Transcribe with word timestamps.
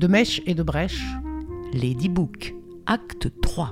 De 0.00 0.06
Mèche 0.06 0.40
et 0.46 0.54
de 0.54 0.62
Brèche, 0.62 1.04
Lady 1.74 2.08
Book, 2.08 2.54
acte 2.86 3.28
3. 3.42 3.70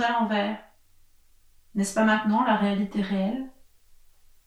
À 0.00 0.12
l'envers. 0.12 0.58
N'est-ce 1.74 1.94
pas 1.94 2.04
maintenant 2.04 2.44
la 2.44 2.56
réalité 2.56 3.00
réelle 3.00 3.50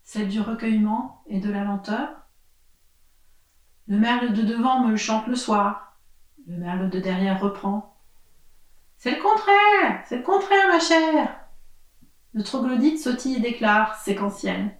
Celle 0.03 0.29
du 0.29 0.39
recueillement 0.39 1.23
et 1.27 1.39
de 1.39 1.51
la 1.51 1.63
lenteur? 1.63 2.09
Le 3.87 3.99
merle 3.99 4.33
de 4.33 4.41
devant 4.41 4.79
me 4.79 4.91
le 4.91 4.97
chante 4.97 5.27
le 5.27 5.35
soir. 5.35 5.97
Le 6.47 6.57
merle 6.57 6.89
de 6.89 6.99
derrière 6.99 7.39
reprend. 7.39 7.95
C'est 8.97 9.15
le 9.15 9.21
contraire 9.21 10.03
C'est 10.07 10.17
le 10.17 10.23
contraire, 10.23 10.67
ma 10.69 10.79
chère 10.79 11.39
Le 12.33 12.43
troglodyte 12.43 12.99
sautille 12.99 13.35
et 13.35 13.41
déclare, 13.41 13.95
séquentiel. 13.95 14.75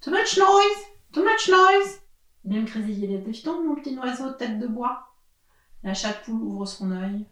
Too 0.00 0.10
much 0.10 0.38
noise 0.38 0.86
Too 1.12 1.22
much 1.22 1.48
noise 1.50 2.00
Il 2.44 2.56
aime 2.56 2.64
grésiller 2.64 3.06
les 3.08 3.18
défitons, 3.18 3.62
mon 3.64 3.74
petit 3.74 3.98
oiseau 3.98 4.30
tête 4.32 4.58
de 4.58 4.66
bois. 4.66 5.08
La 5.82 5.94
chatte 5.94 6.24
poule 6.24 6.42
ouvre 6.42 6.66
son 6.66 6.92
œil. 6.92 7.26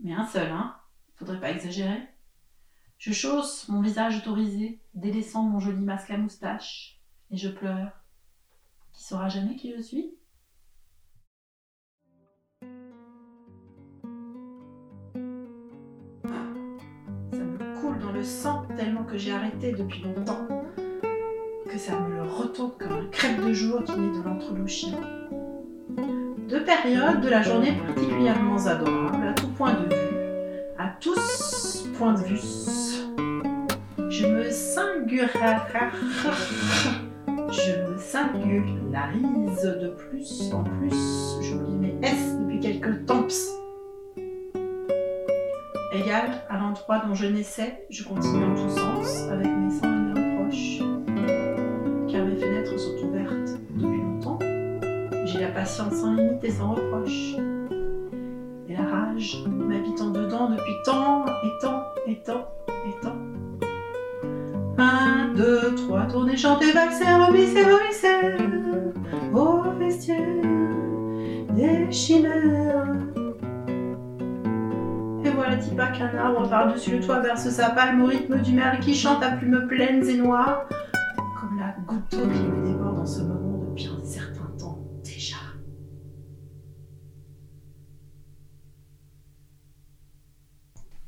Mais 0.00 0.12
un 0.12 0.26
seul, 0.26 0.50
hein 0.50 0.75
Faudrait 1.16 1.40
pas 1.40 1.50
exagérer. 1.50 2.02
Je 2.98 3.12
chausse 3.12 3.68
mon 3.68 3.80
visage 3.80 4.18
autorisé, 4.18 4.80
délaissant 4.94 5.42
mon 5.42 5.58
joli 5.60 5.82
masque 5.82 6.10
à 6.10 6.18
moustache, 6.18 7.00
et 7.30 7.36
je 7.36 7.48
pleure. 7.48 7.90
Qui 8.92 9.02
saura 9.02 9.28
jamais 9.28 9.56
qui 9.56 9.74
je 9.74 9.82
suis? 9.82 10.14
Ça 16.22 16.28
me 17.44 17.80
coule 17.80 17.98
dans 17.98 18.12
le 18.12 18.22
sang 18.22 18.66
tellement 18.76 19.04
que 19.04 19.16
j'ai 19.16 19.32
arrêté 19.32 19.72
depuis 19.72 20.02
longtemps, 20.02 20.46
que 21.70 21.78
ça 21.78 21.98
me 21.98 22.14
le 22.14 22.22
retourne 22.22 22.72
comme 22.78 22.92
un 22.92 23.08
crêpe 23.08 23.40
de 23.42 23.52
jour 23.52 23.82
qui 23.84 23.98
naît 23.98 24.18
de 24.18 24.22
l'entrelouchis. 24.22 24.94
Deux 26.48 26.64
périodes 26.64 27.20
de 27.20 27.28
la 27.28 27.42
journée 27.42 27.76
particulièrement 27.78 28.66
adorables 28.66 29.28
à 29.28 29.32
tout 29.34 29.48
point 29.48 29.74
de 29.74 29.94
vue 29.94 30.05
tous 31.00 31.88
points 31.98 32.14
de 32.14 32.24
vue. 32.24 32.40
Je 34.08 34.26
me 34.26 34.50
singularise, 34.50 35.30
je 37.26 37.90
me 37.90 37.98
singularise 37.98 39.62
de 39.62 39.88
plus 39.88 40.52
en 40.52 40.64
plus. 40.64 41.38
J'oublie 41.42 41.76
mes 41.76 41.98
S 42.02 42.36
depuis 42.40 42.60
quelques 42.60 43.06
temps. 43.06 43.26
Égal 45.92 46.44
à 46.48 46.58
l'endroit 46.58 47.02
dont 47.06 47.14
je 47.14 47.26
naissais, 47.26 47.86
je 47.90 48.04
continue 48.04 48.44
en 48.44 48.54
tous 48.54 48.76
sens 48.76 49.22
avec 49.30 49.46
mes 49.46 49.70
sangs 49.70 49.92
et 49.92 50.14
mes 50.14 50.38
reproches. 50.38 50.78
Car 52.10 52.24
mes 52.26 52.36
fenêtres 52.36 52.78
sont 52.78 53.06
ouvertes 53.06 53.58
depuis 53.70 54.02
longtemps. 54.02 54.38
J'ai 55.24 55.40
la 55.40 55.48
patience 55.48 55.94
sans 55.94 56.14
limite 56.14 56.44
et 56.44 56.50
sans 56.50 56.74
reproche 56.74 57.36
la 58.76 58.84
rage 58.84 59.42
depuis 60.50 60.76
tant 60.84 61.24
et 61.26 61.52
tant 61.60 61.82
et 62.06 62.16
tant 62.22 62.48
et 62.88 62.94
tant. 63.02 63.16
Un, 64.78 65.32
deux, 65.34 65.74
trois, 65.74 66.02
tournez, 66.02 66.36
chantez, 66.36 66.72
valsez, 66.72 67.04
remissez, 67.04 67.62
remissez, 67.64 68.36
au 69.32 69.62
vestiaire 69.78 70.18
des 71.54 71.90
chimères. 71.90 72.94
Et 75.24 75.30
voilà 75.30 75.56
Tipa 75.56 75.88
qu'un 75.88 76.16
arbre 76.16 76.48
par-dessus 76.48 76.98
le 76.98 77.00
toit 77.00 77.20
verse 77.20 77.48
sa 77.48 77.70
palme 77.70 78.02
au 78.02 78.06
rythme 78.06 78.38
du 78.40 78.52
merle 78.52 78.78
qui 78.80 78.94
chante 78.94 79.22
à 79.22 79.30
plumes 79.32 79.66
pleines 79.66 80.06
et 80.08 80.16
noires, 80.18 80.66
comme 81.40 81.58
la 81.58 81.74
goutte 81.86 82.10
d'eau 82.10 82.28
qui 82.28 82.42
me 82.42 82.66
déborde 82.66 82.98
en 82.98 83.06
ce 83.06 83.22
moment 83.22 83.35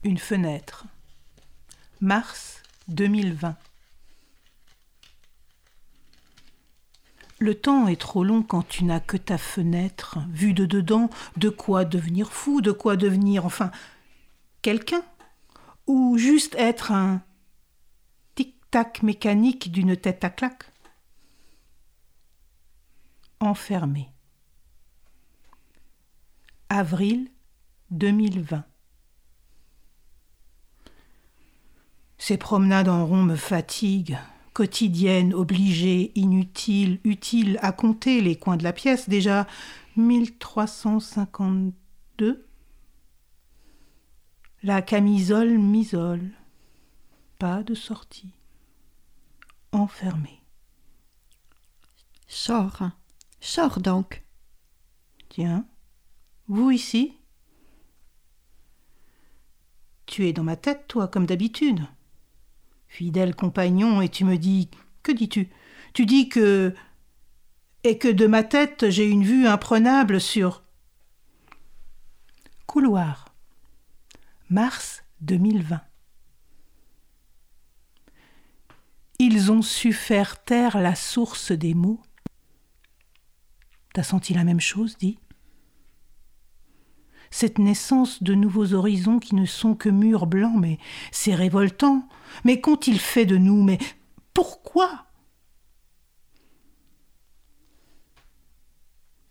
Une 0.09 0.17
fenêtre. 0.17 0.87
Mars 2.01 2.63
2020. 2.89 3.59
Le 7.39 7.55
temps 7.55 7.89
est 7.89 8.01
trop 8.01 8.25
long 8.25 8.43
quand 8.43 8.67
tu 8.67 8.85
n'as 8.85 9.01
que 9.01 9.19
ta 9.19 9.37
fenêtre, 9.37 10.21
vue 10.31 10.55
de 10.55 10.65
dedans, 10.65 11.11
de 11.37 11.51
quoi 11.51 11.85
devenir 11.85 12.33
fou, 12.33 12.63
de 12.63 12.73
quoi 12.73 12.97
devenir, 12.97 13.45
enfin, 13.45 13.71
quelqu'un, 14.63 15.03
ou 15.87 16.17
juste 16.17 16.55
être 16.55 16.91
un 16.91 17.21
tic-tac 18.35 19.03
mécanique 19.03 19.71
d'une 19.71 19.95
tête 19.95 20.25
à 20.25 20.31
claque. 20.31 20.73
Enfermé. 23.41 24.09
Avril 26.71 27.31
2020. 27.91 28.65
Ces 32.29 32.37
promenades 32.37 32.91
en 32.91 33.07
rond 33.07 33.23
me 33.23 33.37
fatiguent, 33.37 34.19
quotidiennes, 34.53 35.33
obligées, 35.33 36.13
inutiles, 36.15 37.01
utiles 37.03 37.59
à 37.63 37.73
compter 37.73 38.21
les 38.21 38.37
coins 38.37 38.59
de 38.59 38.65
la 38.65 38.75
pièce, 38.75 39.09
déjà 39.09 39.47
1352. 39.97 42.47
La 44.63 44.83
camisole 44.83 45.57
m'isole. 45.57 46.33
Pas 47.39 47.63
de 47.63 47.75
sortie. 47.75 48.35
Enfermé. 49.73 50.43
Sors. 52.27 52.91
Sors 53.41 53.81
donc. 53.81 54.23
Tiens, 55.31 55.67
vous 56.47 56.71
ici? 56.71 57.15
Tu 60.05 60.29
es 60.29 60.35
dans 60.35 60.45
ma 60.45 60.57
tête, 60.57 60.89
toi, 60.89 61.09
comme 61.09 61.25
d'habitude 61.25 61.87
fidèle 62.89 63.35
compagnon, 63.35 64.01
et 64.01 64.09
tu 64.09 64.25
me 64.25 64.37
dis 64.37 64.69
Que 65.03 65.13
dis-tu? 65.13 65.49
Tu 65.93 66.07
dis 66.07 66.29
que. 66.29 66.75
et 67.85 67.99
que 67.99 68.09
de 68.09 68.27
ma 68.27 68.43
tête 68.43 68.91
j'ai 68.91 69.09
une 69.09 69.25
vue 69.25 69.47
imprenable 69.47 70.21
sur. 70.21 70.63
Couloir. 72.67 73.35
Mars 74.51 75.03
2020. 75.21 75.81
Ils 79.21 79.51
ont 79.51 79.63
su 79.63 79.93
faire 79.93 80.43
taire 80.45 80.79
la 80.79 80.95
source 80.95 81.51
des 81.53 81.75
mots. 81.75 82.01
T'as 83.95 84.05
senti 84.05 84.33
la 84.33 84.45
même 84.45 84.61
chose, 84.61 84.97
dit 84.97 85.19
Cette 87.31 87.59
naissance 87.59 88.23
de 88.23 88.35
nouveaux 88.35 88.73
horizons 88.75 89.19
qui 89.19 89.35
ne 89.35 89.47
sont 89.47 89.75
que 89.75 89.89
murs 89.89 90.27
blancs, 90.27 90.59
mais 90.59 90.79
c'est 91.13 91.35
révoltant. 91.35 92.09
Mais 92.45 92.61
qu'ont-ils 92.61 93.01
fait 93.01 93.27
de 93.27 93.37
nous? 93.37 93.63
Mais 93.63 93.79
pourquoi? 94.35 95.07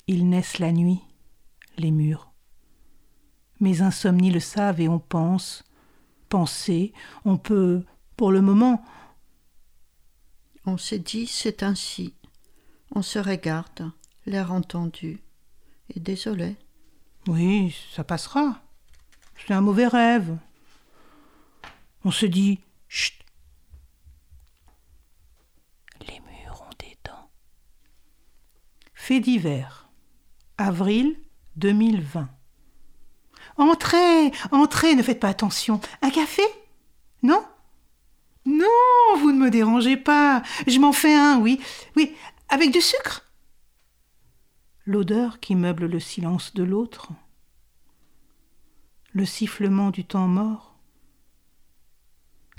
Ils 0.08 0.30
naissent 0.30 0.60
la 0.60 0.72
nuit, 0.72 1.02
les 1.78 1.92
murs. 1.92 2.32
Mes 3.60 3.82
insomnies 3.82 4.32
le 4.32 4.40
savent 4.40 4.80
et 4.80 4.88
on 4.88 5.00
pense, 5.00 5.64
penser, 6.30 6.94
on 7.26 7.38
peut, 7.38 7.84
pour 8.16 8.32
le 8.32 8.42
moment, 8.42 8.84
On 10.70 10.78
s'est 10.78 11.00
dit 11.00 11.28
c'est 11.28 11.64
ainsi. 11.64 12.14
On 12.94 13.02
se 13.02 13.20
regarde, 13.20 13.90
l'air 14.26 14.52
entendu. 14.52 15.22
Et 15.96 16.02
désolé. 16.02 16.58
Oui, 17.28 17.76
ça 17.94 18.06
passera. 18.06 18.62
C'est 19.36 19.54
un 19.54 19.62
mauvais 19.62 19.88
rêve. 19.88 20.38
On 22.06 22.12
se 22.12 22.26
dit 22.26 22.60
Chut. 22.88 23.14
Les 26.08 26.20
murs 26.22 26.62
ont 26.62 26.76
des 26.80 26.98
dents. 27.04 27.30
Fait 28.94 29.20
divers. 29.20 29.90
Avril 30.58 31.20
2020. 31.58 32.30
Entrez, 33.58 34.32
entrez, 34.52 34.96
ne 34.96 35.04
faites 35.04 35.20
pas 35.20 35.30
attention. 35.30 35.82
Un 36.02 36.12
café? 36.12 36.44
Non? 37.24 37.44
Non, 38.46 39.18
vous 39.18 39.34
ne 39.34 39.40
me 39.40 39.50
dérangez 39.50 39.98
pas. 39.98 40.44
Je 40.66 40.80
m'en 40.80 40.94
fais 40.94 41.14
un, 41.14 41.40
oui. 41.40 41.60
Oui, 41.98 42.16
avec 42.48 42.72
du 42.72 42.80
sucre? 42.80 43.27
L'odeur 44.88 45.42
qui 45.42 45.54
meuble 45.54 45.86
le 45.86 46.00
silence 46.00 46.54
de 46.54 46.64
l'autre, 46.64 47.10
le 49.12 49.26
sifflement 49.26 49.92
du 49.92 50.06
temps 50.06 50.30
mort. 50.30 50.76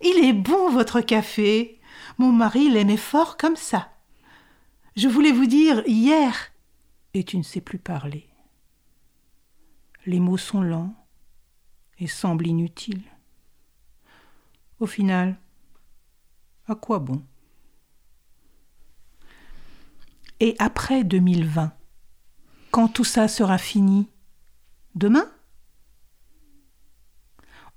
Il 0.02 0.24
est 0.24 0.34
bon 0.34 0.70
votre 0.70 1.00
café. 1.00 1.80
Mon 2.18 2.30
mari 2.30 2.70
l'aimait 2.70 2.98
fort 2.98 3.38
comme 3.38 3.56
ça. 3.56 3.90
Je 4.94 5.08
voulais 5.08 5.32
vous 5.32 5.46
dire 5.46 5.82
hier, 5.86 6.52
et 7.14 7.24
tu 7.24 7.38
ne 7.38 7.42
sais 7.42 7.62
plus 7.62 7.78
parler. 7.78 8.28
Les 10.04 10.20
mots 10.20 10.36
sont 10.36 10.62
lents 10.62 10.94
et 11.98 12.06
semblent 12.06 12.46
inutiles. 12.46 13.02
Au 14.80 14.86
final, 14.86 15.38
à 16.66 16.74
quoi 16.74 16.98
bon? 16.98 17.24
Et 20.40 20.54
après 20.58 21.04
2020, 21.04 21.72
quand 22.70 22.88
tout 22.88 23.04
ça 23.04 23.28
sera 23.28 23.58
fini 23.58 24.08
Demain? 24.94 25.30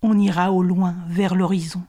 On 0.02 0.18
ira 0.18 0.52
au 0.52 0.64
loin, 0.64 0.96
vers 1.08 1.36
l'horizon. 1.36 1.84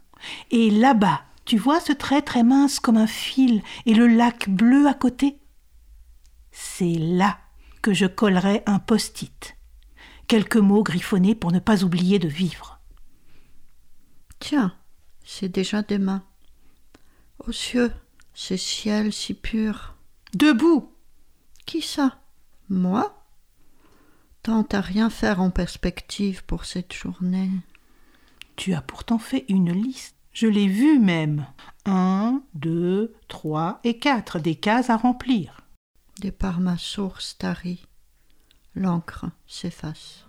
Et 0.50 0.70
là-bas, 0.70 1.22
tu 1.44 1.56
vois 1.56 1.80
ce 1.80 1.92
trait 1.92 2.22
très 2.22 2.42
mince 2.42 2.80
comme 2.80 2.96
un 2.96 3.06
fil 3.06 3.62
et 3.86 3.94
le 3.94 4.06
lac 4.06 4.48
bleu 4.48 4.86
à 4.86 4.94
côté? 4.94 5.38
C'est 6.50 6.94
là 6.94 7.38
que 7.80 7.92
je 7.94 8.06
collerai 8.06 8.62
un 8.66 8.78
post-it. 8.78 9.56
Quelques 10.28 10.56
mots 10.56 10.82
griffonnés 10.82 11.34
pour 11.34 11.50
ne 11.50 11.58
pas 11.58 11.82
oublier 11.82 12.18
de 12.18 12.28
vivre. 12.28 12.80
Tiens, 14.38 14.76
c'est 15.24 15.48
déjà 15.48 15.82
demain. 15.82 16.22
Aux 17.38 17.52
cieux, 17.52 17.92
ce 18.34 18.56
ciel 18.56 19.12
si 19.12 19.34
pur. 19.34 19.96
Debout 20.34 20.92
Qui 21.66 21.82
ça? 21.82 22.21
Moi 22.68 23.18
Tente 24.42 24.74
à 24.74 24.80
rien 24.80 25.08
faire 25.08 25.40
en 25.40 25.50
perspective 25.50 26.44
pour 26.44 26.64
cette 26.64 26.92
journée. 26.92 27.50
Tu 28.56 28.74
as 28.74 28.82
pourtant 28.82 29.18
fait 29.18 29.44
une 29.48 29.72
liste. 29.72 30.16
Je 30.32 30.46
l'ai 30.46 30.66
vue 30.66 30.98
même. 30.98 31.46
Un, 31.84 32.42
deux, 32.54 33.14
trois 33.28 33.80
et 33.84 33.98
quatre, 33.98 34.38
des 34.38 34.56
cases 34.56 34.90
à 34.90 34.96
remplir. 34.96 35.60
Départ 36.20 36.60
ma 36.60 36.76
source 36.78 37.36
tarie. 37.38 37.86
L'encre 38.74 39.26
s'efface. 39.46 40.26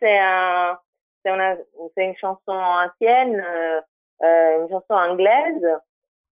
C'est 0.00 0.18
un, 0.18 0.78
c'est 1.94 2.04
une, 2.04 2.16
chanson 2.16 2.52
ancienne, 2.52 3.40
euh, 3.40 3.80
euh, 4.22 4.62
une 4.62 4.68
chanson 4.68 4.94
anglaise 4.94 5.66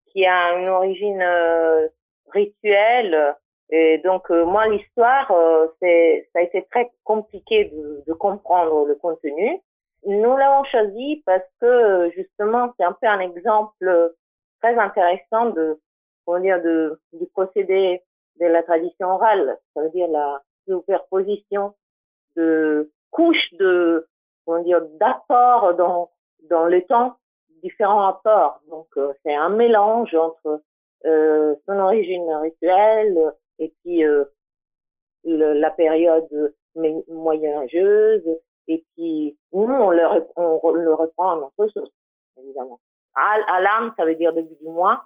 qui 0.07 0.27
a 0.27 0.59
une 0.59 0.69
origine 0.69 1.23
euh, 1.23 1.89
rituelle. 2.33 3.37
Et 3.71 3.99
donc, 3.99 4.29
moi, 4.31 4.67
l'histoire, 4.67 5.29
ça 5.29 5.87
a 5.87 6.41
été 6.43 6.67
très 6.71 6.91
compliqué 7.05 7.67
de, 8.07 8.13
comprendre 8.15 8.85
le 8.87 8.97
contenu. 8.97 9.61
Nous 10.07 10.37
l'avons 10.37 10.65
choisi 10.65 11.23
parce 11.25 11.45
que, 11.61 12.11
justement, 12.17 12.73
c'est 12.77 12.85
un 12.85 12.97
peu 13.01 13.07
un 13.07 13.21
exemple 13.21 14.13
très 14.61 14.77
intéressant 14.77 15.51
de, 15.51 15.81
comment 16.27 16.41
dire, 16.41 16.61
du 16.61 17.27
procédé 17.33 18.03
de 18.41 18.47
la 18.47 18.65
tradition 18.65 19.09
orale. 19.09 19.57
Ça 19.75 19.83
veut 19.83 19.91
dire 19.91 20.09
la 20.09 20.43
superposition 20.67 21.75
de 22.35 22.91
couches 23.11 23.53
de, 23.55 24.07
comment 24.45 24.63
dire, 24.63 24.81
d'apports 25.01 25.75
dans, 25.75 26.11
dans 26.51 26.65
le 26.67 26.83
temps, 26.87 27.17
différents 27.63 28.07
apports. 28.07 28.61
Donc, 28.69 28.89
euh, 28.97 29.13
c'est 29.25 29.35
un 29.35 29.51
mélange 29.51 30.15
entre 30.15 30.63
euh, 31.07 31.55
son 31.67 31.79
origine 31.79 32.31
rituelle 32.35 33.35
et 33.59 33.73
puis 33.83 34.05
euh, 34.05 34.25
le- 35.25 35.53
la 35.55 35.71
période 35.71 36.55
moyenâgeuse. 37.09 38.25
Et 38.69 38.85
puis, 38.95 39.37
nous, 39.53 39.63
on 39.65 39.91
le, 39.91 40.03
on 40.37 40.71
le 40.73 40.95
reprend 40.95 41.33
en 41.33 41.37
notre 41.37 41.73
sauce, 41.73 41.91
évidemment. 42.39 42.81
Al, 43.15 43.43
alam, 43.49 43.93
ça 43.97 44.05
veut 44.05 44.15
dire 44.15 44.33
début 44.33 44.55
du 44.61 44.69
mois, 44.69 45.05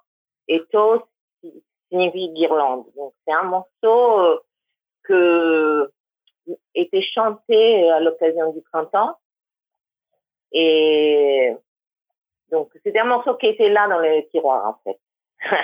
et 0.48 0.62
tos 0.70 1.02
si- 1.40 1.64
signifie 1.90 2.28
guirlande. 2.34 2.84
Donc, 2.96 3.14
c'est 3.26 3.32
un 3.32 3.44
morceau 3.44 4.20
euh, 4.20 4.38
que 5.04 5.90
était 6.74 7.02
chanté 7.02 7.90
à 7.90 8.00
l'occasion 8.00 8.52
du 8.52 8.60
printemps. 8.62 9.16
Et 10.52 11.52
donc, 12.50 12.70
c'était 12.84 13.00
un 13.00 13.04
morceau 13.04 13.34
qui 13.34 13.46
était 13.46 13.68
là 13.68 13.88
dans 13.88 13.98
les 13.98 14.28
tiroirs, 14.28 14.66
en 14.66 14.76
fait. 14.84 14.98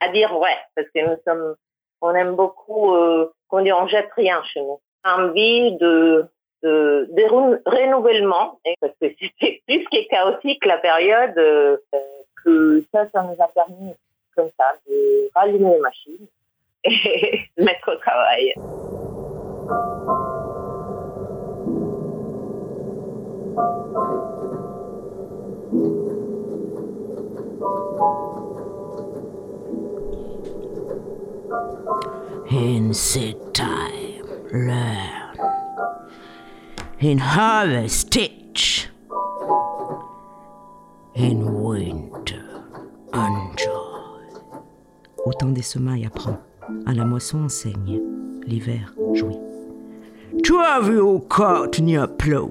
à 0.00 0.08
dire 0.10 0.32
vrai, 0.32 0.56
parce 0.74 0.88
que 0.88 1.00
nous 1.00 1.16
sommes, 1.26 1.56
on 2.00 2.14
aime 2.14 2.36
beaucoup, 2.36 2.94
euh, 2.94 3.32
qu'on 3.48 3.62
dit, 3.62 3.72
on 3.72 3.86
jette 3.86 4.10
rien 4.16 4.42
chez 4.44 4.60
nous. 4.60 4.80
Envie 5.04 5.76
de, 5.76 6.26
de, 6.62 7.08
de 7.10 7.22
renouvellement, 7.66 8.58
parce 8.80 8.94
que 9.00 9.08
c'était 9.20 9.62
plus 9.66 9.84
que 9.84 10.08
chaotique 10.08 10.64
la 10.64 10.78
période, 10.78 11.36
euh, 11.38 11.76
euh, 11.94 11.98
que 12.44 12.84
ça, 12.92 13.08
ça 13.10 13.22
nous 13.22 13.42
a 13.42 13.48
permis, 13.48 13.94
comme 14.36 14.50
ça, 14.56 14.72
de 14.88 15.30
rallumer 15.34 15.74
les 15.74 15.80
machines 15.80 16.26
et 16.84 17.40
mettre 17.62 17.92
au 17.92 17.96
travail. 17.96 18.54
In 32.50 32.92
seed 32.92 33.36
time, 33.54 34.24
learn. 34.52 35.36
In 37.00 37.18
harvest, 37.18 38.10
teach. 38.10 38.88
In 41.14 41.62
winter, 41.62 42.44
enjoy. 43.14 43.70
Au 45.24 45.32
temps 45.32 45.52
des 45.52 45.62
semailles, 45.62 46.06
apprends. 46.06 46.38
À 46.86 46.92
la 46.92 47.04
moisson, 47.04 47.44
enseigne. 47.44 48.00
L'hiver, 48.46 48.92
jouit. 49.14 49.38
To 50.44 50.58
have 50.58 50.88
your 50.88 51.20
cart 51.28 51.80
near 51.80 52.06
plow 52.06 52.50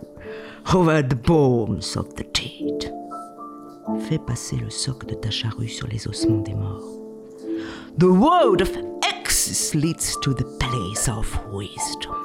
over 0.73 1.01
the 1.01 1.15
bones 1.15 1.95
of 1.95 2.13
the 2.15 2.23
dead. 2.33 2.93
Fais 4.07 4.19
passer 4.19 4.57
le 4.57 4.69
soc 4.69 5.05
de 5.05 5.15
ta 5.15 5.29
charrue 5.29 5.69
sur 5.69 5.87
les 5.87 6.07
ossements 6.07 6.43
des 6.43 6.53
morts. 6.53 6.83
The 7.97 8.07
road 8.07 8.61
of 8.61 8.69
excess 9.03 9.73
leads 9.73 10.17
to 10.21 10.33
the 10.33 10.45
place 10.59 11.07
of 11.07 11.27
wisdom. 11.51 12.15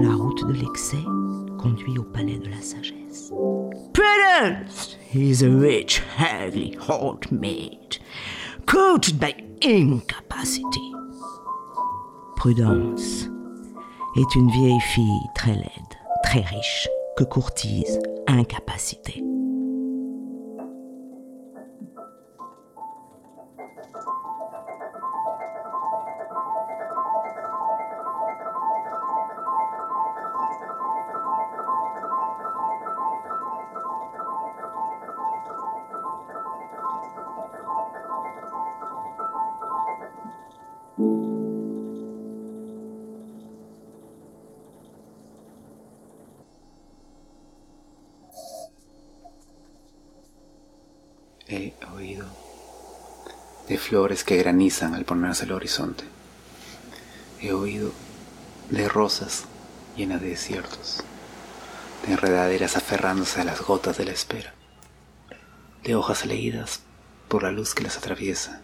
La 0.00 0.14
route 0.14 0.46
de 0.46 0.52
l'excès 0.52 1.04
conduit 1.58 1.98
au 1.98 2.04
palais 2.04 2.38
de 2.38 2.50
la 2.50 2.60
sagesse. 2.60 3.32
Prudence 3.92 4.96
is 5.14 5.42
a 5.42 5.48
rich, 5.50 6.02
ugly 6.18 6.76
old 6.88 7.30
maid, 7.32 7.98
coated 8.66 9.18
by 9.18 9.34
incapacity. 9.62 10.92
Prudence 12.36 13.28
est 14.16 14.34
une 14.34 14.50
vieille 14.50 14.80
fille 14.80 15.26
très 15.34 15.54
laide, 15.54 15.96
très 16.28 16.40
riche, 16.42 16.86
que 17.16 17.24
courtise 17.24 17.98
incapacité. 18.26 19.27
De 53.68 53.76
flores 53.76 54.24
que 54.24 54.36
granizan 54.36 54.94
al 54.94 55.04
ponerse 55.04 55.44
el 55.44 55.52
horizonte. 55.52 56.04
He 57.40 57.52
oído 57.52 57.92
de 58.70 58.88
rosas 58.88 59.44
llenas 59.96 60.20
de 60.20 60.30
desiertos, 60.30 61.02
de 62.06 62.12
enredaderas 62.12 62.76
aferrándose 62.76 63.40
a 63.40 63.44
las 63.44 63.60
gotas 63.60 63.98
de 63.98 64.06
la 64.06 64.12
espera, 64.12 64.54
de 65.84 65.94
hojas 65.94 66.24
leídas 66.24 66.80
por 67.28 67.42
la 67.42 67.52
luz 67.52 67.74
que 67.74 67.82
las 67.82 67.98
atraviesa, 67.98 68.62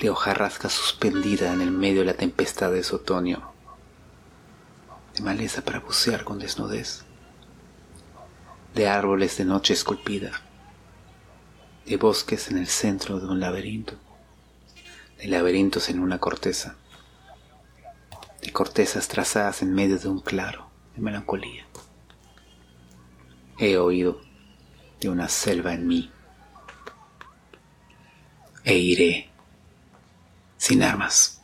de 0.00 0.10
hojarasca 0.10 0.68
suspendida 0.68 1.52
en 1.52 1.60
el 1.60 1.70
medio 1.70 2.00
de 2.00 2.06
la 2.06 2.14
tempestad 2.14 2.72
de 2.72 2.82
su 2.82 2.96
otoño, 2.96 3.52
de 5.14 5.22
maleza 5.22 5.62
para 5.62 5.78
bucear 5.78 6.24
con 6.24 6.40
desnudez, 6.40 7.04
de 8.74 8.88
árboles 8.88 9.36
de 9.38 9.44
noche 9.44 9.72
esculpida, 9.72 10.32
de 11.86 11.96
bosques 11.96 12.50
en 12.50 12.58
el 12.58 12.66
centro 12.66 13.20
de 13.20 13.26
un 13.26 13.40
laberinto, 13.40 13.94
de 15.18 15.26
laberintos 15.28 15.88
en 15.88 16.00
una 16.00 16.18
corteza, 16.18 16.76
de 18.42 18.52
cortezas 18.52 19.08
trazadas 19.08 19.62
en 19.62 19.74
medio 19.74 19.98
de 19.98 20.08
un 20.08 20.20
claro 20.20 20.70
de 20.94 21.02
melancolía. 21.02 21.66
He 23.58 23.76
oído 23.76 24.20
de 25.00 25.08
una 25.08 25.28
selva 25.28 25.74
en 25.74 25.86
mí 25.86 26.10
e 28.64 28.76
iré 28.78 29.30
sin 30.56 30.82
armas. 30.82 31.40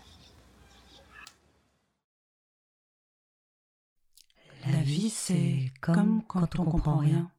La 4.67 4.83
vie, 4.83 5.11
c'est 5.11 5.73
comme 5.81 6.23
quand 6.27 6.59
on 6.59 6.65
comprend 6.65 6.99
rien. 6.99 7.31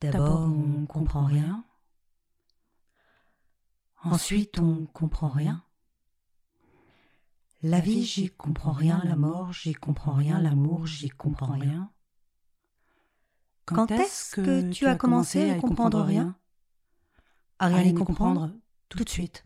D'abord, 0.00 0.40
on 0.42 0.86
comprend 0.86 1.24
rien. 1.24 1.64
Ensuite, 4.02 4.60
on 4.60 4.86
comprend 4.86 5.28
rien. 5.28 5.64
La 7.62 7.80
vie, 7.80 8.04
j'y 8.04 8.30
comprends 8.30 8.72
rien. 8.72 9.02
La 9.04 9.16
mort, 9.16 9.52
j'y 9.52 9.72
comprends 9.72 10.14
rien. 10.14 10.40
L'amour, 10.40 10.86
j'y 10.86 11.08
comprends 11.08 11.58
rien. 11.58 11.92
Quand 13.64 13.90
est-ce 13.90 14.36
que 14.36 14.70
tu 14.70 14.86
as 14.86 14.94
commencé 14.94 15.50
à 15.50 15.58
comprendre 15.58 16.00
rien? 16.02 16.38
À 17.58 17.66
rien 17.66 17.82
y 17.82 17.94
comprendre 17.94 18.54
tout 18.88 19.02
de 19.02 19.08
suite. 19.08 19.44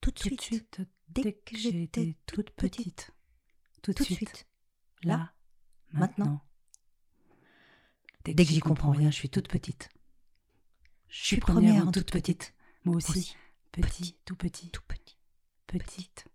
Tout 0.00 0.10
de 0.10 0.18
suite, 0.40 0.80
dès 1.08 1.34
que 1.34 1.56
j'étais 1.56 2.16
toute 2.26 2.50
petite. 2.50 3.10
Tout 3.82 3.92
de 3.92 4.02
suite, 4.02 4.48
là, 5.02 5.32
maintenant. 5.92 6.40
Dès 8.34 8.44
que 8.44 8.52
j'y 8.52 8.60
comprends 8.60 8.90
rien, 8.90 9.10
je 9.10 9.16
suis 9.16 9.30
toute 9.30 9.48
petite. 9.48 9.88
Je 11.08 11.24
suis 11.24 11.36
première 11.36 11.86
en 11.86 11.92
toute 11.92 12.10
petite. 12.10 12.54
Moi 12.84 12.96
aussi. 12.96 13.36
Petit, 13.72 14.16
tout 14.24 14.36
petit. 14.36 14.70
Tout 14.70 14.82
petit. 14.88 15.16
Petite. 15.66 16.26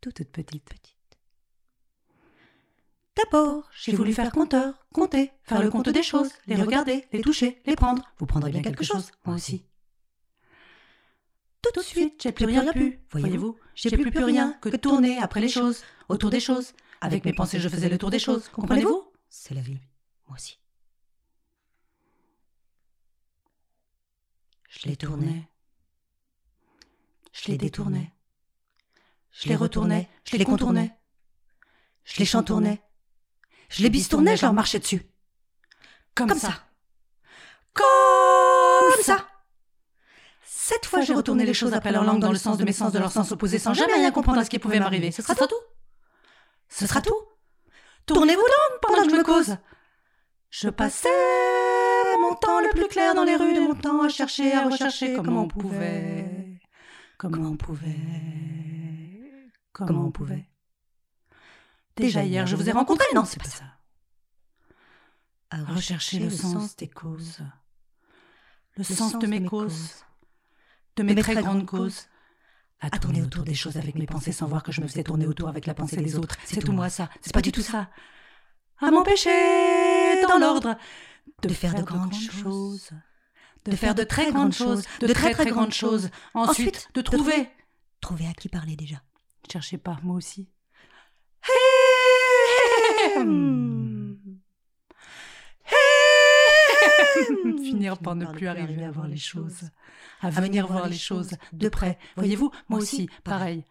Toute 0.00 0.14
toute 0.14 0.30
petite. 0.30 0.64
Petite. 0.64 0.94
D'abord, 3.16 3.70
j'ai 3.72 3.94
voulu 3.94 4.12
faire 4.12 4.32
compteur, 4.32 4.86
compter, 4.92 5.30
faire 5.44 5.62
le 5.62 5.70
compte 5.70 5.88
des 5.88 6.02
choses, 6.02 6.30
les 6.46 6.56
regarder, 6.56 7.06
les 7.12 7.20
toucher, 7.20 7.62
les 7.64 7.76
prendre. 7.76 8.02
Vous 8.18 8.26
prendrez 8.26 8.50
bien 8.50 8.62
quelque 8.62 8.84
chose, 8.84 9.12
moi 9.24 9.36
aussi. 9.36 9.64
Tout 11.62 11.80
de 11.80 11.84
suite, 11.84 12.20
j'ai 12.22 12.32
plus 12.32 12.44
rien 12.46 12.72
pu, 12.72 13.00
voyez-vous. 13.10 13.56
J'ai 13.76 13.90
plus 13.90 14.10
plus 14.10 14.24
rien 14.24 14.52
que 14.60 14.68
tourner 14.76 15.18
après 15.18 15.40
les 15.40 15.48
choses, 15.48 15.82
autour 16.08 16.30
des 16.30 16.40
choses. 16.40 16.72
Avec 17.00 17.24
mes 17.24 17.32
pensées, 17.32 17.60
je 17.60 17.68
faisais 17.68 17.88
le 17.88 17.98
tour 17.98 18.10
des 18.10 18.18
choses. 18.18 18.48
Comprenez-vous? 18.48 19.12
C'est 19.28 19.54
la 19.54 19.60
vie. 19.60 19.78
Moi 20.26 20.36
aussi. 20.36 20.58
Je 24.78 24.88
les 24.88 24.96
tournais. 24.96 25.48
Je 27.32 27.48
les 27.48 27.58
détournais. 27.58 28.12
Je 29.32 29.48
les 29.48 29.56
retournais. 29.56 30.08
Je 30.24 30.36
les 30.36 30.44
contournais. 30.44 30.96
Je 32.04 32.18
les 32.18 32.24
chantournais. 32.24 32.82
Je 33.68 33.82
les 33.82 33.90
bistournais, 33.90 34.36
je 34.36 34.42
leur 34.42 34.52
marchais 34.52 34.78
dessus. 34.78 35.02
Comme, 36.14 36.34
ça. 36.34 36.64
Comme 37.72 39.02
ça. 39.02 39.26
Cette 40.46 40.86
fois, 40.86 41.00
j'ai 41.00 41.14
retourné 41.14 41.44
les 41.44 41.54
choses 41.54 41.74
après 41.74 41.92
leur 41.92 42.04
langue 42.04 42.20
dans 42.20 42.32
le 42.32 42.38
sens 42.38 42.58
de 42.58 42.64
mes 42.64 42.72
sens 42.72 42.92
de 42.92 42.98
leur 42.98 43.10
sens 43.10 43.32
opposé 43.32 43.58
sans 43.58 43.74
jamais 43.74 43.94
rien 43.94 44.12
comprendre 44.12 44.38
à 44.38 44.44
ce 44.44 44.50
qui 44.50 44.58
pouvait 44.58 44.78
m'arriver. 44.78 45.10
Ce 45.10 45.22
sera 45.22 45.34
tout. 45.34 45.54
Ce 46.68 46.86
sera 46.86 47.00
tout. 47.00 47.18
Tournez-vous 48.06 48.40
donc 48.42 48.80
pendant 48.82 49.02
que 49.04 49.10
je 49.10 49.16
me 49.16 49.24
cause. 49.24 49.56
Je 50.50 50.68
passais 50.68 51.08
mon 52.28 52.34
temps 52.34 52.60
le 52.60 52.70
plus 52.70 52.88
clair 52.88 53.14
dans 53.14 53.24
les 53.24 53.36
rues 53.36 53.54
de 53.54 53.60
mon 53.60 53.74
temps 53.74 54.02
à 54.02 54.08
chercher, 54.08 54.52
à 54.52 54.64
rechercher 54.64 55.14
comment 55.14 55.42
on 55.42 55.48
pouvait. 55.48 56.60
Comment 57.18 57.50
on 57.50 57.56
pouvait. 57.56 57.90
Comment 59.72 60.06
on 60.06 60.10
pouvait. 60.10 60.48
Déjà 61.96 62.24
hier, 62.24 62.46
je 62.46 62.56
vous 62.56 62.68
ai 62.68 62.72
rencontré. 62.72 63.06
Non, 63.14 63.24
c'est 63.24 63.40
pas 63.40 63.48
ça. 63.48 63.64
À 65.50 65.62
rechercher 65.64 66.18
le 66.18 66.30
sens 66.30 66.76
des 66.76 66.88
causes. 66.88 67.40
Le 68.76 68.84
sens 68.84 69.18
de 69.18 69.26
mes 69.26 69.44
causes. 69.44 70.04
De 70.96 71.02
mes 71.02 71.14
très 71.14 71.36
grandes 71.36 71.66
causes. 71.66 72.08
À 72.80 72.90
tourner 72.90 73.22
autour 73.22 73.44
des 73.44 73.54
choses 73.54 73.76
avec 73.76 73.94
mes 73.94 74.06
pensées 74.06 74.32
sans 74.32 74.46
voir 74.46 74.62
que 74.62 74.72
je 74.72 74.80
me 74.80 74.86
faisais 74.86 75.04
tourner 75.04 75.26
autour 75.26 75.48
avec 75.48 75.66
la 75.66 75.74
pensée 75.74 75.96
des 75.96 76.16
autres. 76.16 76.36
C'est 76.44 76.60
tout 76.60 76.72
moi 76.72 76.90
ça. 76.90 77.08
C'est 77.20 77.32
pas 77.32 77.40
du 77.40 77.52
tout 77.52 77.62
ça. 77.62 77.88
À 78.80 78.90
m'empêcher 78.90 80.20
dans 80.28 80.38
l'ordre 80.38 80.76
de 81.42 81.48
faire 81.48 81.74
de 81.74 81.82
grandes 81.82 82.14
choses. 82.14 82.90
De 83.64 83.76
faire 83.76 83.94
de 83.94 84.04
très 84.04 84.30
grandes 84.30 84.52
choses. 84.52 84.84
De 85.00 85.12
très 85.12 85.32
très 85.32 85.46
grandes 85.46 85.72
choses. 85.72 86.10
Ensuite, 86.34 86.88
de 86.94 87.00
trouver. 87.00 87.48
Trouver 88.00 88.26
à 88.26 88.34
qui 88.34 88.48
parler 88.48 88.76
déjà. 88.76 89.02
Cherchez 89.50 89.78
pas, 89.78 89.98
moi 90.02 90.16
aussi. 90.16 90.48
Finir 97.62 97.98
par 97.98 98.14
ne 98.16 98.26
plus 98.26 98.46
arriver 98.46 98.84
à 98.84 98.90
voir 98.90 99.06
les 99.06 99.16
choses, 99.16 99.70
à 100.20 100.30
venir 100.30 100.66
voir 100.66 100.88
les 100.88 100.96
choses 100.96 101.30
de 101.52 101.68
près. 101.68 101.98
Voyez-vous, 102.16 102.50
moi 102.68 102.80
aussi, 102.80 103.08
pareil. 103.22 103.64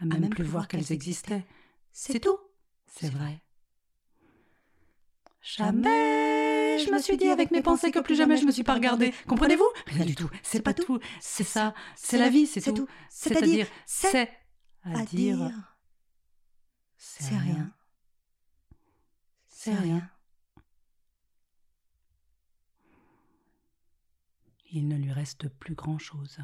À 0.00 0.04
même 0.04 0.28
plus 0.28 0.44
voir 0.44 0.68
qu'elles 0.68 0.92
existaient. 0.92 1.44
C'est 1.92 2.20
tout. 2.20 2.38
C'est 2.86 3.10
vrai. 3.10 3.42
Jamais 5.42 6.21
je 6.82 6.90
me 6.90 6.98
suis 7.00 7.16
dit 7.16 7.28
avec 7.28 7.50
mes 7.50 7.62
pensées 7.62 7.90
que 7.90 7.98
plus 7.98 8.16
jamais 8.16 8.36
je 8.36 8.44
me 8.44 8.52
suis 8.52 8.64
pas 8.64 8.74
regardée. 8.74 9.12
Comprenez-vous? 9.26 9.68
Rien 9.86 10.04
du 10.04 10.14
tout. 10.14 10.30
C'est 10.42 10.62
pas 10.62 10.74
tout. 10.74 10.98
C'est 11.20 11.44
ça. 11.44 11.74
C'est 11.96 12.18
la 12.18 12.28
vie. 12.28 12.46
C'est 12.46 12.72
tout. 12.72 12.88
C'est-à-dire, 13.08 13.66
c'est 13.86 14.30
à 14.84 15.04
dire. 15.04 15.50
C'est 16.96 17.36
rien. 17.36 17.72
C'est 19.48 19.74
rien. 19.74 20.08
Il 24.72 24.88
ne 24.88 24.96
lui 24.96 25.12
reste 25.12 25.48
plus 25.48 25.74
grand-chose. 25.74 26.38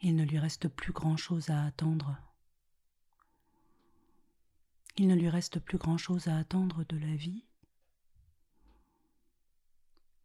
Il 0.00 0.14
ne 0.16 0.24
lui 0.24 0.38
reste 0.38 0.68
plus 0.68 0.92
grand-chose 0.92 1.50
à 1.50 1.64
attendre. 1.64 2.16
Il 4.96 5.08
ne 5.08 5.14
lui 5.14 5.28
reste 5.28 5.58
plus 5.58 5.78
grand-chose 5.78 6.28
à 6.28 6.36
attendre 6.36 6.84
de 6.88 6.96
la 6.96 7.16
vie. 7.16 7.44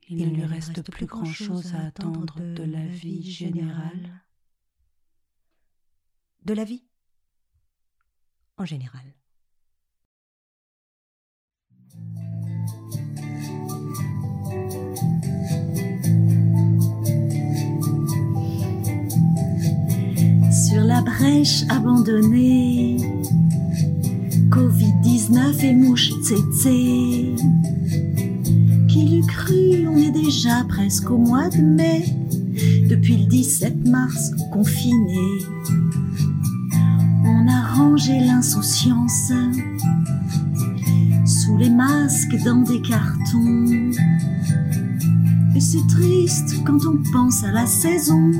Il, 0.07 0.17
ne 0.17 0.35
lui 0.35 0.45
reste 0.45 0.81
plus 0.91 1.05
grand-chose 1.05 1.73
à 1.75 1.85
attendre 1.85 2.39
de 2.39 2.63
la 2.63 2.85
vie 2.85 3.31
générale. 3.31 4.23
De 6.45 6.53
la 6.53 6.63
vie 6.63 6.83
en 8.57 8.65
général. 8.65 9.01
Sur 20.51 20.83
la 20.83 21.01
brèche 21.01 21.63
abandonnée, 21.69 22.97
Covid-19 25.59 25.63
et 25.63 25.73
mouche 25.73 26.11
tsetse. 26.21 26.63
Qui 28.87 29.05
l'eût 29.05 29.25
cru, 29.25 29.87
on 29.87 29.97
est 29.97 30.11
déjà 30.11 30.63
presque 30.67 31.09
au 31.11 31.17
mois 31.17 31.49
de 31.49 31.61
mai, 31.61 32.03
depuis 32.87 33.17
le 33.17 33.25
17 33.25 33.87
mars 33.87 34.31
confiné. 34.51 35.19
On 37.25 37.47
a 37.47 37.73
rangé 37.75 38.19
l'insouciance 38.19 39.31
sous 41.25 41.57
les 41.57 41.69
masques 41.69 42.37
dans 42.43 42.61
des 42.61 42.81
cartons. 42.81 43.91
Et 45.55 45.61
c'est 45.61 45.87
triste 45.87 46.55
quand 46.65 46.85
on 46.85 47.01
pense 47.11 47.43
à 47.43 47.51
la 47.51 47.65
saison, 47.65 48.31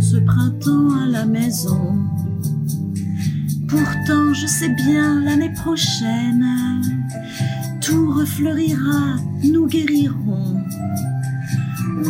ce 0.00 0.16
printemps 0.16 0.90
à 1.02 1.06
la 1.06 1.26
maison. 1.26 2.07
Pourtant, 3.68 4.32
je 4.32 4.46
sais 4.46 4.70
bien, 4.70 5.20
l'année 5.20 5.52
prochaine, 5.52 6.80
tout 7.82 8.10
refleurira, 8.12 9.16
nous 9.44 9.66
guérirons. 9.66 10.56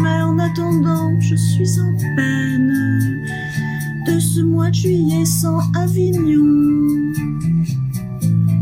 Mais 0.00 0.22
en 0.22 0.38
attendant, 0.38 1.10
je 1.20 1.34
suis 1.34 1.80
en 1.80 1.92
peine 2.14 3.24
de 4.06 4.20
ce 4.20 4.40
mois 4.40 4.70
de 4.70 4.74
juillet 4.74 5.24
sans 5.24 5.58
Avignon. 5.74 7.12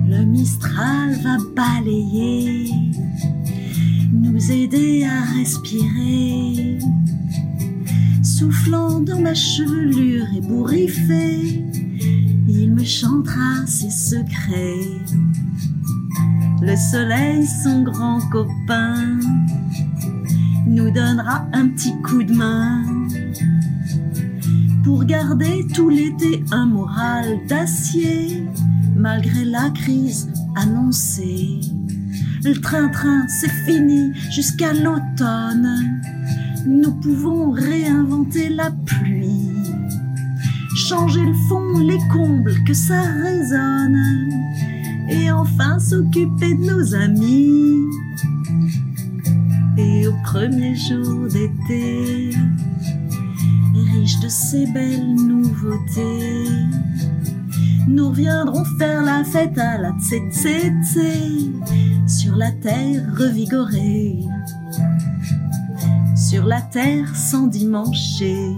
Le 0.09 0.25
Mistral 0.25 1.19
va 1.23 1.37
balayer, 1.55 2.71
nous 4.11 4.51
aider 4.51 5.05
à 5.05 5.21
respirer. 5.35 6.79
Soufflant 8.23 9.01
dans 9.01 9.21
ma 9.21 9.35
chevelure 9.35 10.27
ébouriffée, 10.37 11.63
me 12.77 12.85
chantera 12.85 13.67
ses 13.67 13.91
secrets. 13.91 15.01
Le 16.61 16.77
soleil, 16.77 17.47
son 17.63 17.85
grand 17.85 18.21
copain, 18.29 19.19
nous 20.67 20.91
donnera 20.91 21.47
un 21.55 21.69
petit 21.69 21.95
coup 22.03 22.23
de 22.23 22.35
main 22.35 22.85
pour 24.85 25.05
garder 25.05 25.67
tout 25.75 25.89
l'été 25.89 26.45
un 26.53 26.67
moral 26.67 27.39
d'acier, 27.49 28.45
malgré 28.95 29.47
la 29.47 29.71
crise 29.71 30.29
annoncée. 30.55 31.61
Le 32.45 32.61
train-train, 32.61 33.27
c'est 33.29 33.53
fini 33.65 34.13
jusqu'à 34.31 34.75
l'automne. 34.75 36.03
Nous 36.67 36.93
pouvons 36.93 37.53
réinventer 37.53 38.51
la 38.51 38.71
pluie, 38.71 39.56
changer 40.77 41.25
le 41.25 41.35
fond, 41.49 41.79
les 41.79 41.99
combles, 42.13 42.63
que 42.65 42.75
ça 42.75 43.01
résonne, 43.01 43.97
et 45.09 45.31
enfin 45.31 45.79
s'occuper 45.79 46.55
de 46.55 46.65
nos 46.65 46.95
amis. 46.95 47.83
Et 49.79 50.07
au 50.07 50.13
premier 50.23 50.75
jour 50.77 51.29
d'été, 51.29 52.31
riche 53.75 54.21
de 54.21 54.29
ces 54.29 54.67
belles 54.67 55.15
nouveautés, 55.15 56.45
nous 57.89 58.13
viendrons 58.13 58.65
faire 58.79 59.03
la 59.03 59.25
fête 59.25 59.59
à 59.59 59.79
la 59.79 59.93
tsetse 59.99 60.99
sur 62.07 62.37
la 62.37 62.53
terre 62.53 63.03
revigorée, 63.17 64.19
sur 66.15 66.45
la 66.45 66.61
terre 66.61 67.17
sans 67.17 67.47
dimancher, 67.47 68.53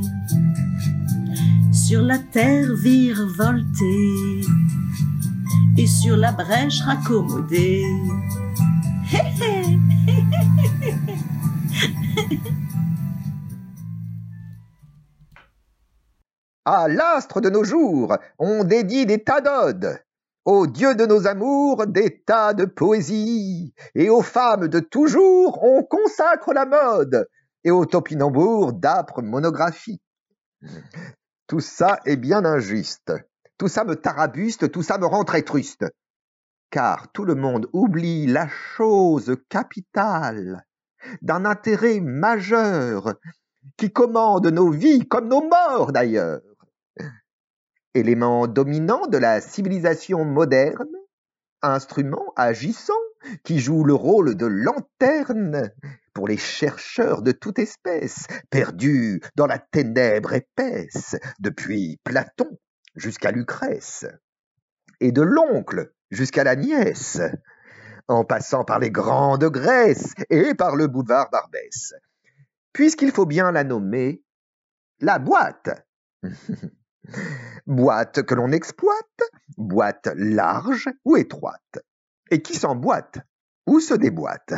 sur 1.89 2.03
la 2.03 2.19
terre 2.19 2.75
virevoltée 2.75 4.43
et 5.79 5.87
sur 5.87 6.19
la 6.19 6.33
brèche 6.33 6.83
raccommodée. 6.83 7.83
À 16.67 16.89
l'astre 16.89 17.41
de 17.41 17.49
nos 17.49 17.65
jours, 17.65 18.19
on 18.39 18.65
dédie 18.65 19.07
des 19.07 19.25
tas 19.25 19.41
d'odes. 19.41 19.99
Au 20.45 20.67
dieu 20.67 20.95
de 20.95 21.07
nos 21.07 21.27
amours, 21.27 21.87
des 21.87 22.21
tas 22.21 22.53
de 22.53 22.67
poésie. 22.67 23.73
Et 23.95 24.11
aux 24.11 24.21
femmes 24.21 24.69
de 24.69 24.81
toujours, 24.81 25.65
on 25.65 25.83
consacre 25.83 26.53
la 26.53 26.67
mode. 26.67 27.27
et 27.65 27.71
au 27.71 27.87
topinambour 27.87 28.75
d'âpres 28.75 29.23
monographies. 29.23 30.03
Tout 31.49 31.61
ça 31.61 31.99
est 32.05 32.17
bien 32.17 32.45
injuste. 32.45 33.13
Tout 33.57 33.69
ça 33.69 33.85
me 33.85 33.97
tarabuste, 33.97 34.71
tout 34.71 34.83
ça 34.83 34.99
me 34.99 35.07
rend 35.07 35.25
très 35.25 35.43
truste. 35.43 35.87
Car 36.71 37.11
tout 37.13 37.25
le 37.25 37.35
monde 37.35 37.69
oublie 37.73 38.27
la 38.27 38.49
chose 38.49 39.35
capitale 39.49 40.67
d'un 41.23 41.47
intérêt 41.47 42.01
majeur 42.01 43.15
qui 43.79 43.91
commande 43.91 44.47
nos 44.49 44.71
vies 44.71 45.09
comme 45.09 45.29
nos 45.29 45.41
morts 45.41 45.91
d'ailleurs. 45.91 46.43
Élément 47.95 48.47
dominant 48.47 49.07
de 49.07 49.17
la 49.17 49.41
civilisation 49.41 50.27
moderne, 50.27 50.95
instrument 51.63 52.35
agissant 52.37 52.93
qui 53.43 53.59
joue 53.59 53.85
le 53.85 53.95
rôle 53.95 54.35
de 54.35 54.47
lanterne 54.47 55.73
pour 56.19 56.27
les 56.27 56.37
chercheurs 56.37 57.23
de 57.23 57.31
toute 57.31 57.61
espèce, 57.61 58.27
perdus 58.51 59.21
dans 59.37 59.47
la 59.47 59.61
ténèbre 59.61 60.33
épaisse, 60.33 61.15
depuis 61.39 62.01
Platon 62.03 62.59
jusqu'à 62.97 63.31
Lucrèce, 63.31 64.05
et 64.99 65.13
de 65.13 65.23
l'oncle 65.23 65.93
jusqu'à 66.11 66.43
la 66.43 66.57
nièce, 66.57 67.21
en 68.09 68.25
passant 68.25 68.65
par 68.65 68.81
les 68.81 68.91
grandes 68.91 69.45
Grèces 69.45 70.13
et 70.29 70.57
par 70.57 70.75
le 70.75 70.89
boulevard 70.89 71.31
Barbès, 71.31 71.95
puisqu'il 72.73 73.13
faut 73.13 73.27
bien 73.27 73.53
la 73.53 73.63
nommer 73.63 74.25
la 74.99 75.21
boîte. 75.21 75.87
boîte 77.69 78.25
que 78.25 78.35
l'on 78.35 78.51
exploite, 78.51 79.23
boîte 79.57 80.09
large 80.17 80.89
ou 81.05 81.17
étroite, 81.17 81.79
et 82.33 82.43
qui 82.43 82.57
s'emboîte? 82.57 83.21
Ou 83.69 83.81
se 83.81 83.95
déboîte. 83.95 84.55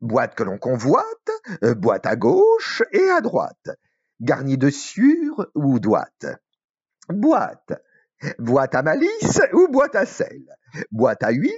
Boîte 0.00 0.34
que 0.34 0.42
l'on 0.42 0.58
convoite, 0.58 1.30
euh, 1.62 1.74
boîte 1.74 2.06
à 2.06 2.16
gauche 2.16 2.82
et 2.92 3.10
à 3.10 3.20
droite, 3.20 3.68
garnie 4.20 4.56
de 4.56 4.70
sueur 4.70 5.50
ou 5.54 5.78
d'ouate. 5.78 6.26
Boîte, 7.10 7.72
boîte 8.38 8.74
à 8.74 8.82
malice 8.82 9.42
ou 9.52 9.68
boîte 9.68 9.94
à 9.94 10.06
sel, 10.06 10.42
boîte 10.90 11.22
à 11.22 11.30
huile 11.30 11.52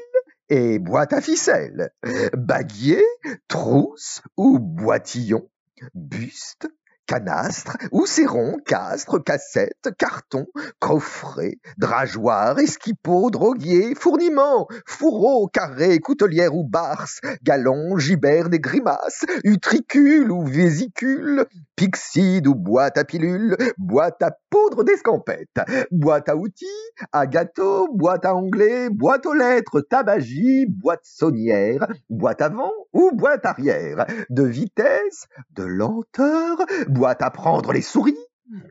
et 0.49 0.81
boîte 0.81 1.13
à 1.13 1.21
ficelle, 1.21 1.93
baguier, 2.37 3.05
trousse 3.47 4.21
ou 4.37 4.59
boitillon, 4.59 5.49
buste, 5.95 6.69
canastre, 7.07 7.77
ouséron, 7.91 8.59
castre, 8.65 9.19
cassette, 9.19 9.91
carton, 9.99 10.47
coffret, 10.79 11.59
drageoir, 11.79 12.59
esquipot, 12.59 13.31
droguier, 13.31 13.95
fourniment, 13.95 14.67
fourreau, 14.87 15.49
carré, 15.49 15.99
coutelière 15.99 16.55
ou 16.55 16.67
barse, 16.67 17.21
galon, 17.43 17.99
giberne 17.99 18.55
et 18.55 18.61
grimace, 18.61 19.25
utricule 19.45 20.31
ou 20.31 20.45
vésicule, 20.45 21.47
pixide 21.77 22.47
ou 22.47 22.55
boîte 22.55 22.99
à 22.99 23.05
pilules, 23.05 23.57
boîte 23.79 24.23
à 24.23 24.33
poudre 24.51 24.85
d'escampette, 24.85 25.61
boîte 25.91 26.29
à 26.29 26.37
outils, 26.37 26.67
à 27.13 27.27
gâteau, 27.27 27.89
boîte 27.93 28.25
à 28.25 28.35
onglets, 28.35 28.91
boîte 28.91 29.27
aux 29.27 29.35
lettres, 29.35 29.81
tabagie, 29.81 30.67
boîte 30.67 31.05
saunière, 31.05 31.87
boîte 32.11 32.43
avant 32.43 32.73
ou 32.93 33.11
boîte 33.13 33.47
arrière, 33.47 34.07
de 34.31 34.43
vitesse, 34.43 35.27
de 35.57 35.65
lenteur, 35.65 36.59
boîte 36.93 37.23
à 37.23 37.31
prendre 37.31 37.73
les 37.73 37.83
souris, 37.83 38.19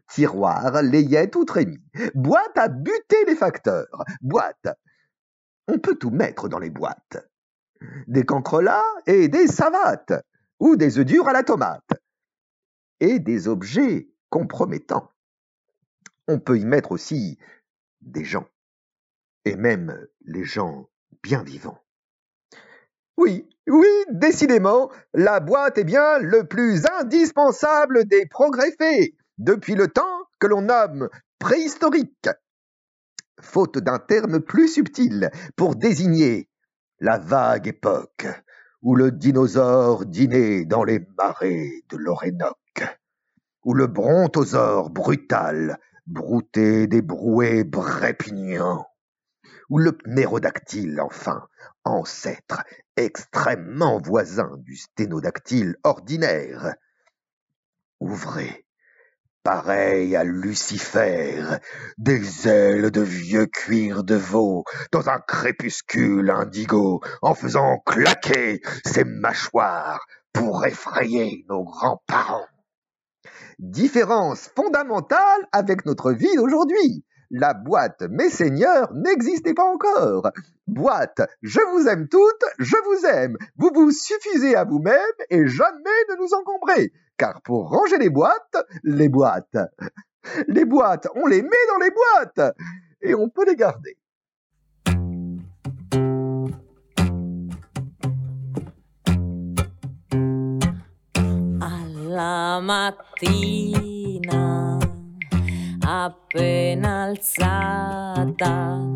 tiroir, 0.08 0.82
layette 0.82 1.36
ou 1.36 1.46
trémie, 1.46 1.84
boîte 2.14 2.58
à 2.58 2.68
buter 2.68 3.26
les 3.28 3.36
facteurs, 3.36 4.04
boîte. 4.22 4.68
On 5.68 5.80
peut 5.80 5.96
tout 5.96 6.12
mettre 6.12 6.50
dans 6.50 6.60
les 6.60 6.70
boîtes. 6.70 7.28
Des 8.08 8.26
cancrelats 8.26 8.84
et 9.08 9.28
des 9.28 9.48
savates, 9.48 10.14
ou 10.60 10.76
des 10.76 11.00
œufs 11.00 11.06
durs 11.06 11.28
à 11.28 11.34
la 11.34 11.44
tomate, 11.44 11.94
et 13.00 13.20
des 13.20 13.48
objets 13.48 14.10
compromettants. 14.30 15.10
On 16.28 16.40
peut 16.40 16.60
y 16.60 16.66
mettre 16.66 16.92
aussi 16.92 17.40
des 18.02 18.24
gens, 18.24 18.48
et 19.46 19.56
même 19.56 20.08
les 20.22 20.44
gens 20.44 20.90
bien 21.24 21.44
vivants. 21.44 21.81
Oui, 23.24 23.48
oui, 23.68 23.88
décidément, 24.10 24.90
la 25.14 25.40
boîte 25.40 25.78
est 25.78 25.84
bien 25.84 26.18
le 26.18 26.44
plus 26.44 26.88
indispensable 26.88 28.06
des 28.06 28.26
progrès 28.26 28.72
faits 28.72 29.12
depuis 29.38 29.76
le 29.76 29.90
temps 29.90 30.24
que 30.40 30.48
l'on 30.48 30.64
nomme 30.64 31.08
préhistorique, 31.38 32.30
faute 33.40 33.78
d'un 33.78 34.00
terme 34.00 34.40
plus 34.40 34.70
subtil 34.70 35.30
pour 35.56 35.76
désigner 35.76 36.50
la 37.00 37.20
vague 37.20 37.68
époque 37.68 38.26
où 38.82 38.96
le 38.96 39.12
dinosaure 39.12 40.08
dînait 40.08 40.66
dans 40.66 40.84
les 40.84 41.06
marais 41.16 41.84
de 41.90 41.98
l'Orénoque, 41.98 42.84
où 43.64 43.76
le 43.76 43.86
brontosaure 43.86 44.90
brutal 44.90 45.78
broutait 46.08 46.88
des 46.88 47.04
brouets 47.04 47.66
brépignants, 47.66 48.88
ou 49.70 49.78
le 49.78 49.92
pnérodactyle, 49.92 51.00
enfin, 51.00 51.48
ancêtre 51.84 52.64
extrêmement 53.06 54.00
voisin 54.00 54.58
du 54.60 54.76
sténodactyle 54.76 55.76
ordinaire. 55.84 56.76
Ouvrez, 58.00 58.66
pareil 59.44 60.16
à 60.16 60.24
Lucifer, 60.24 61.44
des 61.98 62.48
ailes 62.48 62.92
de 62.92 63.02
vieux 63.02 63.48
cuir 63.48 64.04
de 64.04 64.16
veau 64.16 64.64
dans 64.92 65.10
un 65.10 65.20
crépuscule 65.20 66.30
indigo, 66.30 67.02
en 67.22 67.36
faisant 67.36 67.80
claquer 67.86 68.62
ses 68.86 69.04
mâchoires 69.04 70.06
pour 70.34 70.66
effrayer 70.66 71.46
nos 71.50 71.64
grands-parents. 71.64 72.48
Différence 73.60 74.50
fondamentale 74.56 75.48
avec 75.52 75.86
notre 75.86 76.12
vie 76.12 76.36
d'aujourd'hui. 76.36 77.06
La 77.32 77.54
boîte 77.54 78.02
Mes 78.10 78.30
Seigneurs 78.30 78.94
n'existait 78.94 79.54
pas 79.54 79.64
encore. 79.64 80.30
Boîte, 80.68 81.22
je 81.42 81.62
vous 81.72 81.88
aime 81.88 82.10
toutes, 82.10 82.44
je 82.60 82.76
vous 82.86 83.06
aime. 83.06 83.38
Vous 83.56 83.72
vous 83.74 83.92
suffisez 83.92 84.56
à 84.56 84.66
vous-même 84.66 85.00
et 85.30 85.48
jamais 85.48 86.00
ne 86.10 86.18
nous 86.18 86.34
encombrez. 86.34 86.92
Car 87.18 87.42
pour 87.42 87.70
ranger 87.70 87.98
les 87.98 88.10
boîtes, 88.10 88.58
les 88.84 89.08
boîtes, 89.08 89.58
les 90.48 90.66
boîtes, 90.66 91.08
on 91.16 91.26
les 91.26 91.42
met 91.42 91.50
dans 91.70 91.80
les 91.80 91.92
boîtes 91.92 92.56
et 93.02 93.16
on 93.16 93.30
peut 93.30 93.46
les 93.46 93.56
garder. 93.56 93.98
Appena 106.06 107.04
alzata, 107.04 108.92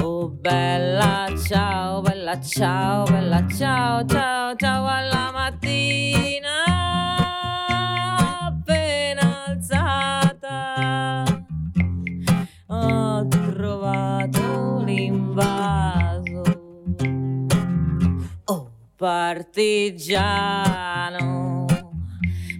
oh 0.00 0.28
bella 0.30 1.28
ciao, 1.46 2.00
bella 2.00 2.40
ciao, 2.40 3.04
bella 3.04 3.46
ciao, 3.46 4.06
ciao, 4.06 4.56
ciao 4.56 4.86
alla 4.86 5.30
mattina, 5.30 6.64
appena 8.46 9.44
alzata, 9.46 11.24
ho 12.68 13.28
trovato 13.28 14.82
l'invaso. 14.82 16.42
Oh, 18.44 18.70
partigiano, 18.96 20.46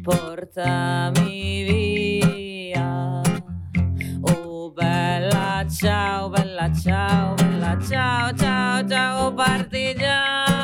portami 0.03 1.63
via. 1.63 2.40
Ciao, 5.71 6.29
bella 6.29 6.71
ciao, 6.73 7.35
bella 7.35 7.79
ciao, 7.81 8.35
ciao, 8.35 8.87
ciao, 8.87 9.33
partigiano, 9.33 10.60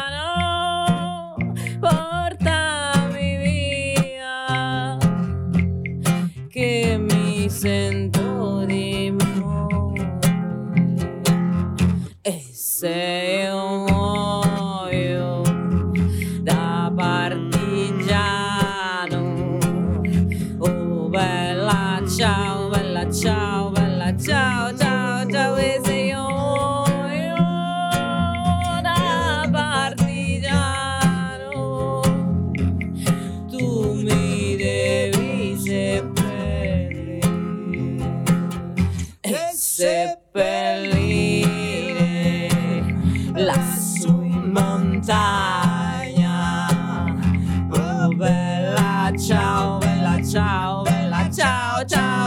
ciao, 49.47 49.79
bella 49.79 50.21
ciao, 50.25 50.83
bella 50.83 51.31
ciao, 51.31 51.85
ciao. 51.85 52.26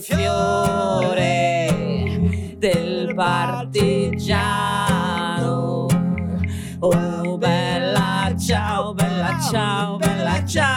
Fiore 0.00 1.72
del 2.58 3.12
partigiano. 3.14 4.26
Oh 6.80 7.38
bella 7.38 8.34
ciao 8.38 8.92
bella 8.94 9.38
ciao 9.50 9.96
bella 9.96 10.44
ciao 10.44 10.75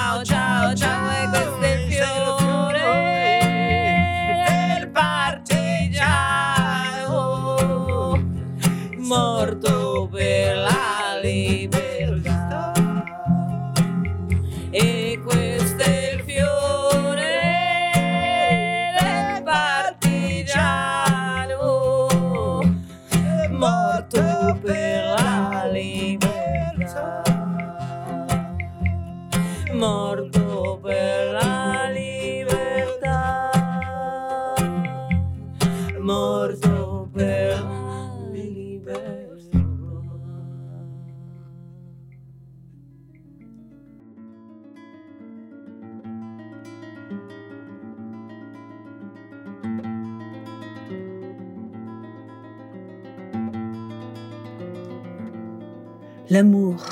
L'amour. 56.31 56.85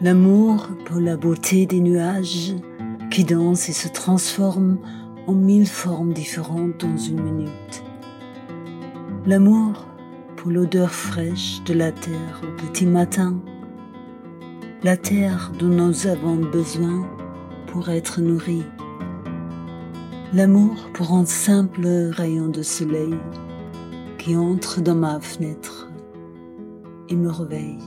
L'amour 0.00 0.68
pour 0.86 0.98
la 0.98 1.18
beauté 1.18 1.66
des 1.66 1.80
nuages 1.80 2.54
qui 3.10 3.24
dansent 3.24 3.68
et 3.68 3.74
se 3.74 3.88
transforment 3.88 4.78
en 5.26 5.34
mille 5.34 5.66
formes 5.66 6.14
différentes 6.14 6.78
dans 6.78 6.96
une 6.96 7.20
minute. 7.20 7.84
L'amour 9.26 9.84
pour 10.36 10.50
l'odeur 10.50 10.90
fraîche 10.90 11.62
de 11.66 11.74
la 11.74 11.92
terre 11.92 12.40
au 12.42 12.62
petit 12.62 12.86
matin. 12.86 13.38
La 14.84 14.96
terre 14.96 15.52
dont 15.58 15.66
nous 15.66 16.06
avons 16.06 16.36
besoin 16.36 17.06
pour 17.66 17.90
être 17.90 18.22
nourris. 18.22 18.64
L'amour 20.32 20.88
pour 20.94 21.12
un 21.12 21.26
simple 21.26 21.86
rayon 22.10 22.48
de 22.48 22.62
soleil 22.62 23.16
qui 24.16 24.34
entre 24.34 24.80
dans 24.80 24.96
ma 24.96 25.20
fenêtre 25.20 25.90
et 27.10 27.16
me 27.16 27.28
réveille. 27.28 27.80